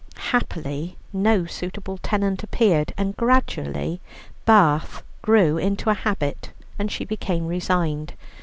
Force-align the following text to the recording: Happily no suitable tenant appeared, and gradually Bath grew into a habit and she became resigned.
Happily 0.31 0.97
no 1.13 1.45
suitable 1.45 1.99
tenant 1.99 2.41
appeared, 2.41 2.91
and 2.97 3.15
gradually 3.15 4.01
Bath 4.45 5.03
grew 5.21 5.59
into 5.59 5.91
a 5.91 5.93
habit 5.93 6.49
and 6.79 6.91
she 6.91 7.05
became 7.05 7.45
resigned. 7.45 8.13